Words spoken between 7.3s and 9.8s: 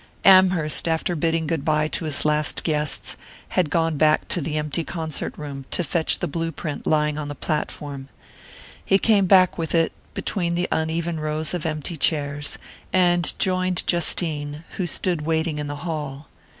platform. He came back with